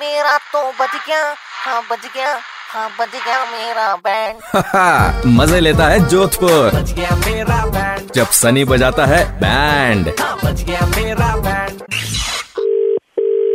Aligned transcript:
मेरा 0.00 0.36
तो 0.52 0.60
बज 0.80 0.90
गया 1.06 1.22
हाँ 1.64 1.80
बज 1.90 2.04
गया 2.16 2.32
हाँ 2.72 2.88
बज 2.98 3.14
गया 3.14 3.44
मेरा 3.44 3.94
बैंड 4.04 5.26
मज़े 5.38 5.60
लेता 5.60 5.86
है 5.88 5.98
जोधपुर। 6.08 6.70
बच 6.74 6.92
गया 6.92 7.16
मेरा 7.16 7.64
बैंड 7.66 8.12
जब 8.14 8.26
सनी 8.40 8.64
बजाता 8.64 9.06
है 9.06 9.24
बैंड 9.40 10.08
हाँ 10.20 10.36
बच 10.44 10.62
गया 10.62 10.86
मेरा 10.86 11.34
बैंड 11.38 11.82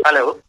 हेलो 0.08 0.40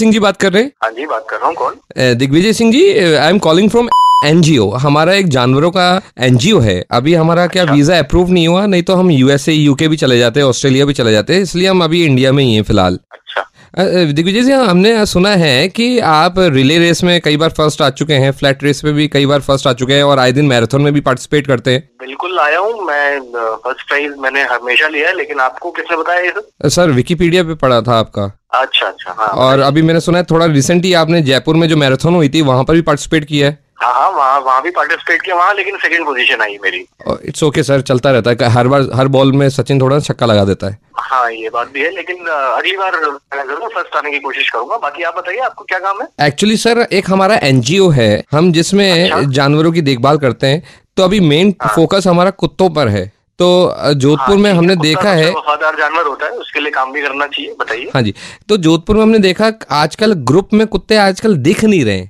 सिंह 0.00 0.12
जी 0.12 0.18
बात 0.18 0.36
कर 0.36 0.52
रहे 0.52 0.62
हैं? 0.62 0.72
हाँ 0.84 0.90
जी 0.92 1.06
बात 1.06 1.26
कर 1.30 1.36
रहा 1.36 1.46
हूँ 1.46 1.54
कौन? 1.56 1.74
Digvijay 2.18 2.52
Singh 2.52 2.72
ji 2.72 2.82
I 2.98 3.28
am 3.30 3.38
calling 3.48 3.70
from 3.70 3.88
NGO 4.26 4.70
हमारा 4.86 5.12
एक 5.14 5.28
जानवरों 5.30 5.70
का 5.70 5.90
एनजीओ 6.26 6.60
है। 6.60 6.80
अभी 6.92 7.14
हमारा 7.14 7.46
क्या 7.46 7.64
वीज़ा 7.64 7.98
अप्रूव 7.98 8.30
नहीं 8.30 8.48
हुआ 8.48 8.64
नहीं 8.66 8.82
तो 8.82 8.94
हम 8.96 9.10
यूएसए 9.10 9.52
यूके 9.52 9.88
भी 9.88 9.96
चले 9.96 10.18
जाते 10.18 10.40
हैं 10.40 10.46
ऑस्ट्रेलिया 10.46 10.84
भी 10.86 10.92
चले 10.94 11.12
जाते 11.12 11.34
हैं 11.34 11.42
इसलिए 11.42 11.68
हम 11.68 11.84
अभी 11.84 12.04
इंडिया 12.04 12.32
में 12.32 12.42
ही 12.44 12.54
हैं 12.54 12.62
फ़िलहाल। 12.62 12.98
अच्छा। 13.12 13.42
दिग्विजय 13.76 14.42
जी 14.42 14.52
हमने 14.52 15.04
सुना 15.06 15.30
है 15.30 15.68
कि 15.68 15.98
आप 16.00 16.34
रिले 16.38 16.78
रेस 16.78 17.02
में 17.04 17.20
कई 17.20 17.36
बार 17.36 17.50
फ़र्स्ट 17.50 17.82
आ 17.82 17.88
चुके 17.90 18.14
हैं 18.14 18.30
फ्लैट 18.32 18.62
रेस 18.64 18.80
में 18.84 18.92
भी 18.94 19.08
कई 19.08 19.26
बार 19.26 19.40
फ़र्स्ट 19.40 19.66
आ 19.66 19.72
चुके 19.72 19.94
हैं 19.94 20.02
और 20.02 20.18
आए 20.18 20.32
दिन 20.32 20.46
मैराथन 20.46 20.82
में 20.82 20.92
भी 20.92 21.00
पार्टिसिपेट 21.00 21.46
करते 21.46 21.72
हैं। 21.72 21.82
बिल्कुल 22.00 22.38
आया 22.38 22.58
हूँ 22.58 22.86
मैं 22.86 23.20
फ़र्स्ट 23.20 23.86
प्राइज 23.88 24.14
मैंने 24.18 24.44
हमेशा 24.44 24.88
लिया 24.88 25.08
है 25.08 25.16
लेकिन 25.16 25.40
आपको 25.40 25.70
किसने 25.70 25.96
बताया 25.96 26.20
ये 26.20 26.70
सर 26.70 26.90
विकीपीडिया 26.90 27.42
पे 27.44 27.54
पढ़ा 27.56 27.80
था 27.82 27.98
आपका। 27.98 28.30
अच्छा 28.54 28.86
अच्छा 28.86 29.14
हाँ 29.18 29.28
और 29.46 29.60
अभी 29.60 29.82
मैंने 29.82 30.00
सुना 30.00 30.18
है 30.18 30.24
थोड़ा 30.24 30.46
रिसेंटली 30.46 30.92
आपने 30.94 31.22
जयपुर 31.22 31.56
में 31.56 31.68
जो 31.68 31.76
मैराथन 31.76 32.14
हुई 32.14 32.28
थी 32.28 32.42
वहाँ 32.42 32.64
पर 32.64 32.74
भी 32.74 32.82
पार्टिसिपेट 32.82 33.24
किया 33.24 33.48
है। 33.48 33.58
हाँ 33.82 33.92
हाँ 33.94 34.10
वहाँ 34.10 34.40
वहाँ 34.40 34.62
भी 34.62 34.70
पार्टिसिपेट 34.70 35.22
किया 35.22 35.36
वहाँ 35.36 35.54
लेकिन 35.54 35.76
सेकंड 35.78 36.06
पोजीशन 36.06 36.40
आई 36.42 36.58
मेरी। 36.62 36.84
इट्स 37.24 37.42
ओके 37.42 37.62
सर 37.62 37.80
चलता 37.80 38.10
रहता 38.10 38.30
है। 38.30 38.50
हर 38.52 38.68
बार 38.68 38.88
हर 38.94 39.08
बॉल 39.08 39.32
में 39.32 39.48
सचिन 39.50 39.80
थोड़ा 39.80 39.98
छक्का 40.00 40.26
लगा 40.26 40.44
देता 40.44 40.66
है। 40.66 40.78
हाँ 41.00 41.30
ये 41.32 41.50
बात 41.50 41.68
भी 41.72 41.80
है 41.80 41.90
लेकिन 41.90 42.26
अगली 42.26 42.76
बार 42.76 42.94
ज़रूर 43.36 43.68
फ़र्स्ट 43.68 43.96
आने 43.96 44.10
की 44.10 44.18
कोशिश 44.20 44.48
करूँगा। 44.50 44.76
बाकी 44.78 45.02
आप 45.02 45.16
बताइए 45.16 45.38
आपको 45.40 45.64
क्या 45.64 45.78
काम 45.78 46.00
है? 46.02 46.08
एक्चुअली 46.26 46.56
सर 46.56 46.86
एक 46.92 47.10
हमारा 47.10 47.38
एनजीओ 47.44 47.88
है। 47.90 48.24
हम 48.32 48.50
जिसमें 48.52 48.90
अच्छा। 49.02 49.22
जानवरों 49.32 49.72
की 49.72 49.80
देखभाल 49.82 50.18
करते 50.18 50.46
हैं 50.46 50.62
तो 50.96 51.02
अभी 51.02 51.20
मेन 51.22 51.54
हाँ? 51.62 51.74
फोकस 51.74 52.06
हमारा 52.06 52.30
कुत्तों 52.32 52.68
पर 52.70 52.88
है। 52.88 53.06
तो 53.38 53.48
जोधपुर 53.94 54.28
हाँ, 54.28 54.36
में 54.36 54.50
हमने 54.52 54.76
देखा 54.76 55.10
है। 55.12 55.30
वफादार 55.30 55.76
जानवर 55.76 56.06
होता 56.06 56.26
है 56.26 56.32
उसके 56.38 56.60
लिए 56.60 56.70
काम 56.70 56.92
भी 56.92 57.02
करना 57.02 57.26
चाहिए 57.26 57.54
बताइए। 57.60 57.90
हाँ 57.94 58.02
जी। 58.02 58.14
तो 58.48 58.56
जोधपुर 58.58 58.96
में 58.96 59.02
हमने 59.02 59.18
देखा 59.20 59.52
आजकल 59.72 60.12
ग्रुप 60.26 60.52
में 60.52 60.66
कुत्ते 60.66 60.96
आजकल 60.98 61.36
दिख 61.38 61.64
नहीं 61.64 61.84
रहे। 61.84 62.08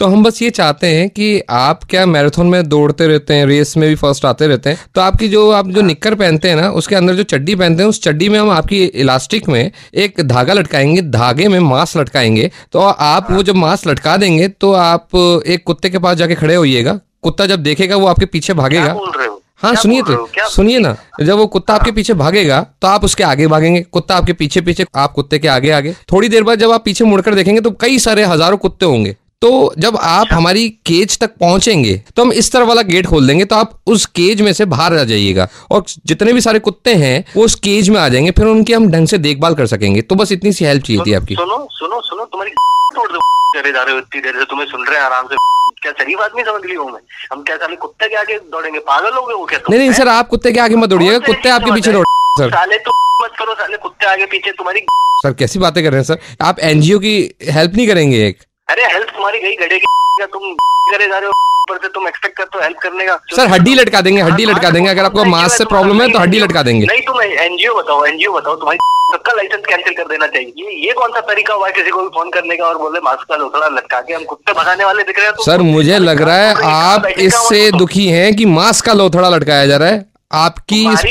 तो 0.00 0.06
हम 0.06 0.22
बस 0.24 0.40
ये 0.42 0.48
चाहते 0.50 0.86
हैं 0.86 1.08
कि 1.08 1.40
आप 1.50 1.82
क्या 1.84 2.04
मैराथन 2.06 2.46
में 2.46 2.68
दौड़ते 2.68 3.06
रहते 3.06 3.34
हैं 3.34 3.46
रेस 3.46 3.76
में 3.76 3.88
भी 3.88 3.94
फ़र्स्ट 3.94 4.24
आते 4.24 4.46
रहते 4.46 4.70
हैं? 4.70 4.78
तो 4.94 5.00
आपकी 5.00 5.28
जो 5.28 5.50
आप 5.50 5.66
जो 5.68 5.82
निक्कर 5.82 6.14
पहनते 6.14 6.48
हैं 6.48 6.56
ना 6.56 6.70
उसके 6.70 6.94
अंदर 6.96 7.14
जो 7.14 7.22
चड्डी 7.24 7.54
पहनते 7.54 7.82
हैं 7.82 7.88
उस 7.90 8.02
चड्डी 8.02 8.28
में 8.28 8.38
हम 8.38 8.50
आपकी 8.50 8.82
इलास्टिक 8.84 9.48
में 9.48 9.70
एक 9.94 10.20
धागा 10.22 10.52
लटकाएँगे 10.52 11.02
धागे 11.02 11.48
में 11.48 11.58
मांस 11.60 11.96
लटकाएँगे। 11.96 12.50
तो 12.72 12.80
आप 12.80 13.30
वो 13.30 13.42
जब 13.42 13.56
मांस 13.56 13.86
लटका 13.86 14.16
देंगे 14.16 14.48
तो 14.50 14.72
आप 14.74 15.16
एक 15.46 15.64
कुत्ते 15.66 15.90
के 15.90 15.98
पास 15.98 16.16
जाके 16.16 16.34
खड़े 16.34 16.54
होइएगा। 16.54 16.98
कुत्ता 17.22 17.46
जब 17.46 17.62
देखेगा 17.62 17.96
वो 17.96 18.06
आपके 18.06 18.26
पीछे 18.26 18.54
भागेगा। 18.54 18.92
हो? 18.92 19.74
सुनिए? 19.76 20.02
तो 20.02 20.28
सुनिए 20.48 20.78
ना। 20.78 20.96
जब 21.20 21.36
वो 21.36 21.46
कुत्ता 21.46 21.74
आपके 21.74 21.90
पीछे 21.92 22.14
भागेगा 22.16 22.66
तो 22.82 22.88
आप 22.88 23.04
उसके 23.04 23.24
आगे 23.24 23.46
भागेंगे। 23.46 23.80
कुत्ता 23.82 24.16
आपके 24.16 24.32
पीछे 24.32 24.60
पीछे 24.60 24.86
आप 24.96 25.12
कुत्ते 25.12 25.38
के 25.38 25.48
आगे 25.50 25.70
आगे 25.70 25.92
थोड़ी 26.12 26.28
देर 26.28 26.42
बाद 26.42 26.58
जब 26.58 26.70
आप 26.72 26.84
पीछे 26.84 27.04
मुड़कर 27.04 27.34
देखेंगे 27.34 27.60
तो 27.60 27.70
कई 27.80 27.98
सारे 27.98 28.24
हज़ारों 28.24 28.56
कुत्ते 28.58 28.86
होंगे। 28.86 29.16
तो 29.42 29.50
जब 29.78 29.96
आप 29.96 30.22
अच्छा। 30.22 30.36
हमारी 30.36 30.68
केज 30.86 31.18
तक 31.18 31.30
पहुँचेंगे 31.40 31.94
तो 32.16 32.22
हम 32.22 32.32
इस 32.32 32.50
तरह 32.52 32.64
वाला 32.64 32.82
गेट 32.82 33.06
खोल 33.06 33.26
देंगे 33.26 33.44
तो 33.44 33.56
आप 33.56 33.78
उस 33.86 34.04
केज 34.16 34.40
में 34.42 34.52
से 34.52 34.64
बाहर 34.64 34.96
आ 34.98 35.04
जाइएगा। 35.04 35.48
और 35.70 35.84
जितने 36.06 36.32
भी 36.32 36.40
सारे 36.40 36.58
कुत्ते 36.58 36.94
हैं 36.94 37.24
वो 37.36 37.44
उस 37.44 37.54
केज 37.64 37.88
में 37.88 37.98
आ 38.00 38.08
जाएँगे 38.08 38.30
फिर 38.30 38.46
उनकी 38.46 38.72
हम 38.72 38.90
ढंग 38.90 39.06
से 39.06 39.18
देखभाल 39.18 39.54
कर 39.54 39.66
सकेंगे। 39.66 40.02
तो 40.02 40.14
बस 40.14 40.32
इतनी 40.32 40.52
सी 40.52 40.64
हेल्प 40.64 40.84
चाहिए 40.84 41.02
थी 41.06 41.14
आपकी। 41.14 41.34
सुनो 41.34 41.56
सुनो 41.72 42.00
सुनो 42.00 42.24
तुम्हारी 42.24 42.50
तोड़ 42.94 43.08
दो। 43.12 43.18
करे 43.56 43.72
जा 43.72 43.82
रहे 43.82 43.94
हो 43.94 44.00
इतनी 44.00 44.20
देर 44.20 44.38
से 44.38 44.44
तुम्हें 44.50 44.66
सुन 44.66 44.86
रहे 44.86 44.98
हैं 44.98 45.04
आराम 45.04 45.26
से। 45.26 45.36
क्या 45.82 45.92
शरीफ 45.92 46.20
आदमी 46.20 46.42
समझ 46.42 46.64
ली 46.66 46.74
हूँ 46.74 46.90
मैं? 46.90 47.00
हम 47.32 47.42
क्या 47.42 47.56
साले 47.56 47.76
कुत्ते 47.76 48.08
के 48.08 48.16
आगे 48.16 48.38
दौड़ेंगे? 48.52 48.78
पागल 48.78 49.16
हो 49.16 49.24
गए 49.26 49.34
हो 49.34 49.44
क्या 49.44 49.58
नहीं 49.70 49.78
नहीं 49.80 49.92
सर 49.92 50.08
आप 50.08 50.28
कुत्ते 50.28 50.52
के 50.52 50.60
आगे 50.60 50.76
मत 50.76 50.88
दौड़िएगा 50.88 51.18
कुत्ते 51.26 51.48
आपके 51.48 51.74
पीछे 51.74 51.92
दौड़ 51.92 52.04
सर। 52.38 52.50
साले 52.50 52.78
तो 52.78 52.92
मत 53.22 53.32
करो 53.38 53.54
साले 53.54 53.76
कुत्ते 53.78 54.06
आगे 54.06 54.26
पीछे 54.26 54.52
तुम्हारी 54.52 54.86
सर 55.22 55.32
कैसी 55.32 55.58
बातें 55.58 55.82
कर 55.84 55.90
रहे 55.90 56.00
हैं 56.00 56.04
सर? 56.04 56.18
आप 56.40 56.58
एनजीओ 56.60 56.98
की 56.98 57.16
हेल्प 57.50 57.74
नहीं 57.76 57.86
करेंगे 57.88 58.26
एक। 58.26 58.38
अरे 58.70 58.84
हेल्प 58.92 59.08
तुम्हारी 59.14 59.38
गई 59.40 59.54
गड़े 59.56 59.78
की 59.78 60.26
तुम 60.32 60.52
करे 60.92 61.06
जा 61.08 61.18
रहे 61.18 61.26
हो 61.26 61.32
ऊपर 61.70 61.78
से 61.82 61.88
तुम 61.94 62.06
एक्सपेक्ट 62.08 62.36
करते 62.36 62.58
हो 62.58 62.62
हेल्प 62.64 62.78
करने 62.82 63.06
का। 63.06 63.16
सर 63.36 63.46
हड्डी 63.48 63.74
लटका 63.74 64.00
देंगे 64.00 64.22
हड्डी 64.22 64.44
लटका 64.44 64.70
देंगे 64.70 64.90
अगर 64.90 65.04
आपको 65.04 65.24
मांस 65.24 65.56
से 65.58 65.64
प्रॉब्लम 65.64 66.02
है 66.02 66.08
तो 66.12 66.18
हड्डी 66.18 66.38
लटका 66.40 66.62
देंगे। 66.62 66.86
नहीं 66.86 67.00
तुम 67.00 67.20
एनजीओ 67.22 67.74
बताओ 67.74 68.04
एनजीओ 68.04 68.32
बताओ 68.32 68.54
तुम्हारी 68.56 68.78
सबका 69.12 69.32
लाइसेंस 69.32 69.62
कैंसिल 69.68 69.94
कर 69.94 70.08
देना 70.08 70.26
चाहिए। 70.26 70.52
ये 70.64 70.72
ये 70.86 70.92
कौन 70.92 71.12
सा 71.12 71.20
तरीका 71.30 71.54
हुआ 71.54 71.66
है 71.66 71.72
किसी 71.72 71.90
को 71.90 72.02
भी 72.02 72.08
फ़ोन 72.08 72.30
करने 72.30 72.56
का 72.56 72.64
और 72.64 72.78
बोले 72.78 73.00
मास्क 73.04 73.28
का 73.28 73.36
लोथड़ा 73.36 73.68
लटका 73.68 74.00
के 74.00 74.14
हम 74.14 74.24
कुत्ते 74.24 74.52
भगाने 74.52 74.84
वाले 74.84 75.02
दिख 75.02 75.18
रहे 75.18 75.26
हैं 75.26 75.34
तो 75.36 75.44
सर 75.44 75.62
मुझे 75.70 75.98
लग 75.98 76.22
रहा 76.22 76.36
है 76.36 76.54
आप 76.72 77.06
इससे 77.18 77.70
तो- 77.70 77.78
दुखी 77.78 78.06
हैं 78.08 78.34
कि 78.36 78.44
मास्क 78.58 78.84
का 78.84 78.92
लोथड़ा 78.92 79.28
लटकाया 79.28 79.66
जा 79.66 79.76
रहा 79.76 79.88
है। 79.88 80.04
आपकी 80.40 80.80
इस 80.82 80.84
तुम्हारी 80.84 81.10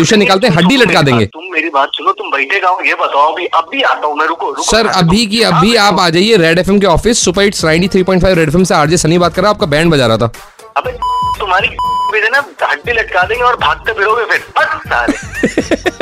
सोल्यूशन 0.00 0.18
निकालते 0.18 0.46
हैं 0.46 0.54
हड्डी 0.54 0.76
लटका 0.76 1.00
देंगे। 1.02 1.24
तुम 1.26 1.42
मेरी 1.52 1.68
बात 1.70 1.88
सुनो 1.94 2.12
तुम 2.18 2.30
बैठे 2.30 2.60
गाँव 2.60 2.78
ये 2.86 2.94
बताओ 3.00 3.32
अभी 3.32 3.46
अब 3.46 3.66
भी 3.72 3.82
आता 3.82 4.06
हूँ 4.06 4.16
मैं 4.16 4.26
रुको 4.26 4.48
रुको। 4.48 4.62
सर 4.62 4.86
अभी 4.86 5.26
की 5.26 5.42
अभी 5.42 5.74
आप 5.78 6.00
आ 6.00 6.08
जाइए 6.10 6.36
रेड 6.36 6.58
एफएम 6.58 6.78
के 6.80 6.86
office 6.86 7.24
super 7.24 7.42
hits 7.42 7.64
93.5 7.64 8.24
red 8.34 8.48
FM 8.48 8.64
से 8.64 8.74
आरजे 8.74 8.96
सनी 8.96 9.18
बात 9.18 9.34
कर 9.34 9.42
रहा 9.42 9.50
आपका 9.50 9.66
बैंड 9.66 9.92
बजा 9.92 10.06
रहा 10.06 10.16
था। 10.16 10.30
अबे 10.76 10.92
तुम्हारी 11.38 11.68
भी 12.12 12.20
देना 12.20 12.38
हड्डी 12.62 12.92
लटका 12.92 13.22
देंगे 13.24 13.44
और 13.44 13.56
भागते 13.56 13.92
फिरोगे 13.92 14.24
फिर। 14.24 14.40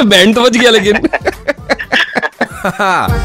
बैंड 0.04 0.34
तो 0.36 0.42
बच 0.42 0.56
गया 0.56 0.70
लेकिन। 0.70 0.96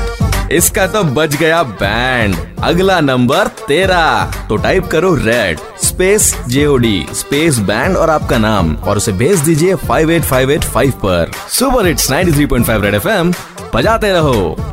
इसका 0.54 0.88
तो 0.88 1.04
बच 1.04 1.36
गया 1.36 1.64
बैंड। 1.64 2.36
अगला 2.64 3.00
नंबर 3.00 3.48
तेरा। 3.48 4.32
तो 4.50 4.58
टाइप 4.58 4.88
करो 4.88 5.16
red 5.16 5.60
space 5.84 6.36
JOD 6.48 7.06
space 7.14 7.58
band 7.60 7.98
और 7.98 8.10
आपका 8.10 8.38
नाम। 8.38 8.76
और 8.76 8.98
उसे 8.98 9.12
भेज 9.12 9.40
दीजिए 9.40 9.76
58585 9.76 10.92
पर। 10.92 11.32
सुपर 11.50 11.88
हिट्स 11.88 12.12
93.5 12.12 12.82
रेड 12.82 12.96
एफएम 12.96 13.34
बजाते 13.76 14.12
रहो। 14.12 14.73